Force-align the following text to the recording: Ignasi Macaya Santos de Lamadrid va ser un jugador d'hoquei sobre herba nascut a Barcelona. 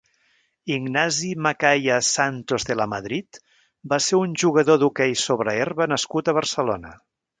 Ignasi 0.75 1.33
Macaya 1.47 1.97
Santos 2.07 2.65
de 2.69 2.77
Lamadrid 2.79 3.41
va 3.93 3.99
ser 4.07 4.23
un 4.23 4.33
jugador 4.45 4.81
d'hoquei 4.85 5.15
sobre 5.27 5.55
herba 5.67 5.89
nascut 5.93 6.33
a 6.35 6.37
Barcelona. 6.41 6.97